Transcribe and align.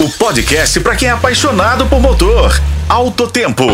o 0.00 0.08
podcast 0.08 0.80
para 0.80 0.96
quem 0.96 1.08
é 1.08 1.10
apaixonado 1.10 1.86
por 1.86 2.00
motor. 2.00 2.58
Alto 2.88 3.28
Tempo. 3.28 3.66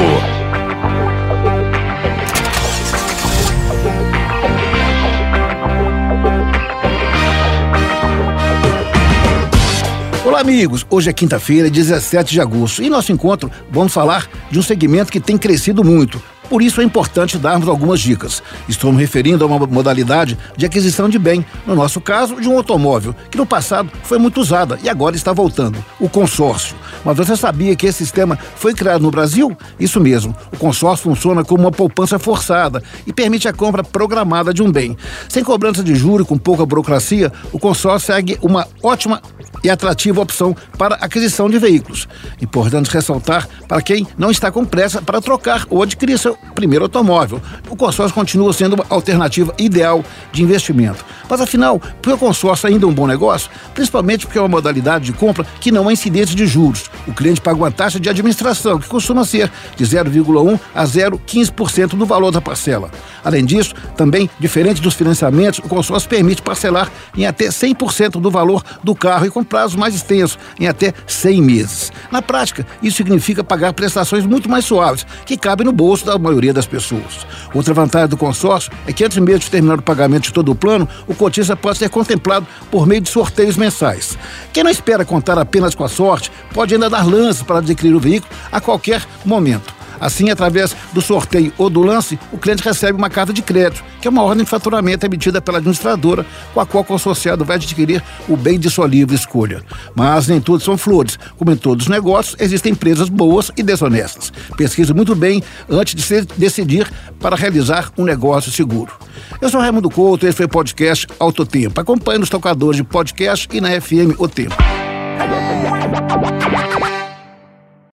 Olá, 10.24 10.40
amigos. 10.40 10.84
Hoje 10.90 11.10
é 11.10 11.12
quinta-feira, 11.12 11.70
17 11.70 12.32
de 12.32 12.40
agosto, 12.40 12.82
e 12.82 12.90
nosso 12.90 13.12
encontro 13.12 13.48
vamos 13.70 13.92
falar 13.94 14.28
de 14.50 14.58
um 14.58 14.62
segmento 14.62 15.12
que 15.12 15.20
tem 15.20 15.38
crescido 15.38 15.84
muito, 15.84 16.20
por 16.48 16.62
isso 16.62 16.80
é 16.80 16.84
importante 16.84 17.38
darmos 17.38 17.68
algumas 17.68 18.00
dicas. 18.00 18.42
Estou 18.68 18.92
me 18.92 19.00
referindo 19.00 19.44
a 19.44 19.46
uma 19.46 19.66
modalidade 19.66 20.38
de 20.56 20.66
aquisição 20.66 21.08
de 21.08 21.18
bem, 21.18 21.44
no 21.66 21.74
nosso 21.74 22.00
caso, 22.00 22.40
de 22.40 22.48
um 22.48 22.56
automóvel, 22.56 23.14
que 23.30 23.38
no 23.38 23.46
passado 23.46 23.90
foi 24.02 24.18
muito 24.18 24.40
usada 24.40 24.78
e 24.82 24.88
agora 24.88 25.16
está 25.16 25.32
voltando, 25.32 25.84
o 26.00 26.08
consórcio. 26.08 26.76
Mas 27.04 27.16
você 27.16 27.36
sabia 27.36 27.76
que 27.76 27.86
esse 27.86 27.98
sistema 27.98 28.38
foi 28.56 28.74
criado 28.74 29.02
no 29.02 29.10
Brasil? 29.10 29.56
Isso 29.78 30.00
mesmo. 30.00 30.34
O 30.52 30.56
consórcio 30.56 31.04
funciona 31.04 31.44
como 31.44 31.64
uma 31.64 31.70
poupança 31.70 32.18
forçada 32.18 32.82
e 33.06 33.12
permite 33.12 33.48
a 33.48 33.52
compra 33.52 33.84
programada 33.84 34.52
de 34.52 34.62
um 34.62 34.70
bem. 34.70 34.96
Sem 35.28 35.44
cobrança 35.44 35.82
de 35.82 35.94
juros, 35.94 36.26
com 36.26 36.36
pouca 36.36 36.66
burocracia, 36.66 37.32
o 37.52 37.58
consórcio 37.58 38.06
segue 38.06 38.38
uma 38.42 38.66
ótima 38.82 39.20
e 39.66 39.70
atrativa 39.70 40.20
opção 40.20 40.56
para 40.78 40.94
aquisição 40.96 41.50
de 41.50 41.58
veículos. 41.58 42.06
Importante 42.40 42.88
ressaltar 42.88 43.48
para 43.66 43.82
quem 43.82 44.06
não 44.16 44.30
está 44.30 44.50
com 44.50 44.64
pressa 44.64 45.02
para 45.02 45.20
trocar 45.20 45.66
ou 45.68 45.82
adquirir 45.82 46.18
seu 46.18 46.38
primeiro 46.54 46.84
automóvel. 46.84 47.42
O 47.68 47.74
consórcio 47.74 48.14
continua 48.14 48.52
sendo 48.52 48.74
uma 48.74 48.86
alternativa 48.88 49.52
ideal 49.58 50.04
de 50.30 50.42
investimento. 50.42 51.04
Mas 51.28 51.40
afinal, 51.40 51.80
por 52.00 52.12
o 52.12 52.18
consórcio 52.18 52.68
ainda 52.68 52.86
é 52.86 52.88
um 52.88 52.94
bom 52.94 53.08
negócio? 53.08 53.50
Principalmente 53.74 54.24
porque 54.24 54.38
é 54.38 54.40
uma 54.40 54.48
modalidade 54.48 55.06
de 55.06 55.12
compra 55.12 55.44
que 55.60 55.72
não 55.72 55.90
é 55.90 55.92
incidente 55.92 56.36
de 56.36 56.46
juros. 56.46 56.88
O 57.06 57.12
cliente 57.12 57.40
paga 57.40 57.58
uma 57.58 57.70
taxa 57.70 57.98
de 57.98 58.08
administração, 58.08 58.78
que 58.78 58.86
costuma 58.86 59.24
ser 59.24 59.50
de 59.76 59.84
0,1 59.84 60.60
a 60.72 60.84
0,15% 60.84 61.96
do 61.96 62.06
valor 62.06 62.30
da 62.30 62.40
parcela. 62.40 62.88
Além 63.24 63.44
disso, 63.44 63.74
também, 63.96 64.30
diferente 64.38 64.80
dos 64.80 64.94
financiamentos, 64.94 65.58
o 65.58 65.68
consórcio 65.68 66.08
permite 66.08 66.40
parcelar 66.40 66.88
em 67.16 67.26
até 67.26 67.48
100% 67.48 68.20
do 68.20 68.30
valor 68.30 68.62
do 68.84 68.94
carro 68.94 69.26
e 69.26 69.30
comprar 69.30 69.55
prazos 69.56 69.74
mais 69.74 69.94
extensos, 69.94 70.38
em 70.60 70.68
até 70.68 70.92
100 71.06 71.40
meses. 71.40 71.92
Na 72.12 72.20
prática, 72.20 72.66
isso 72.82 72.98
significa 72.98 73.42
pagar 73.42 73.72
prestações 73.72 74.26
muito 74.26 74.50
mais 74.50 74.66
suaves, 74.66 75.06
que 75.24 75.34
cabem 75.34 75.64
no 75.64 75.72
bolso 75.72 76.04
da 76.04 76.18
maioria 76.18 76.52
das 76.52 76.66
pessoas. 76.66 77.26
Outra 77.54 77.72
vantagem 77.72 78.08
do 78.08 78.18
consórcio 78.18 78.70
é 78.86 78.92
que 78.92 79.02
antes 79.02 79.16
mesmo 79.16 79.38
de 79.38 79.50
terminar 79.50 79.78
o 79.78 79.82
pagamento 79.82 80.24
de 80.24 80.32
todo 80.34 80.52
o 80.52 80.54
plano, 80.54 80.86
o 81.06 81.14
cotista 81.14 81.56
pode 81.56 81.78
ser 81.78 81.88
contemplado 81.88 82.46
por 82.70 82.86
meio 82.86 83.00
de 83.00 83.08
sorteios 83.08 83.56
mensais. 83.56 84.18
Quem 84.52 84.62
não 84.62 84.70
espera 84.70 85.06
contar 85.06 85.38
apenas 85.38 85.74
com 85.74 85.84
a 85.84 85.88
sorte, 85.88 86.30
pode 86.52 86.74
ainda 86.74 86.90
dar 86.90 87.06
lances 87.06 87.42
para 87.42 87.60
adquirir 87.60 87.94
o 87.94 88.00
veículo 88.00 88.30
a 88.52 88.60
qualquer 88.60 89.06
momento. 89.24 89.75
Assim, 90.00 90.30
através 90.30 90.76
do 90.92 91.00
sorteio 91.00 91.52
ou 91.58 91.70
do 91.70 91.82
lance, 91.82 92.18
o 92.32 92.38
cliente 92.38 92.62
recebe 92.62 92.98
uma 92.98 93.10
carta 93.10 93.32
de 93.32 93.42
crédito, 93.42 93.84
que 94.00 94.08
é 94.08 94.10
uma 94.10 94.22
ordem 94.22 94.44
de 94.44 94.50
faturamento 94.50 95.06
emitida 95.06 95.40
pela 95.40 95.58
administradora, 95.58 96.26
com 96.52 96.60
a 96.60 96.66
qual 96.66 96.82
o 96.82 96.86
consociado 96.86 97.44
vai 97.44 97.56
adquirir 97.56 98.02
o 98.28 98.36
bem 98.36 98.58
de 98.58 98.70
sua 98.70 98.86
livre 98.86 99.14
escolha. 99.14 99.62
Mas 99.94 100.28
nem 100.28 100.40
tudo 100.40 100.62
são 100.62 100.76
flores. 100.76 101.18
Como 101.36 101.50
em 101.50 101.56
todos 101.56 101.86
os 101.86 101.90
negócios, 101.90 102.36
existem 102.38 102.72
empresas 102.72 103.08
boas 103.08 103.50
e 103.56 103.62
desonestas. 103.62 104.32
Pesquise 104.56 104.92
muito 104.92 105.14
bem 105.14 105.42
antes 105.68 105.94
de 105.94 106.02
se 106.02 106.22
decidir 106.36 106.90
para 107.20 107.36
realizar 107.36 107.90
um 107.96 108.04
negócio 108.04 108.52
seguro. 108.52 108.92
Eu 109.40 109.48
sou 109.48 109.60
Raimundo 109.60 109.90
Couto, 109.90 110.26
esse 110.26 110.36
foi 110.36 110.46
o 110.46 110.48
podcast 110.48 111.06
Alto 111.18 111.44
Tempo. 111.44 111.80
Acompanhe 111.80 112.18
nos 112.18 112.30
tocadores 112.30 112.76
de 112.76 112.84
podcast 112.84 113.48
e 113.52 113.60
na 113.60 113.80
FM 113.80 114.18
O 114.18 114.28
Tempo. 114.28 114.56